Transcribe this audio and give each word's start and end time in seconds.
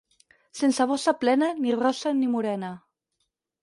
Sense 0.59 0.87
bossa 0.93 1.15
plena, 1.25 1.51
ni 1.61 1.79
rossa 1.85 2.17
ni 2.19 2.35
morena. 2.35 2.77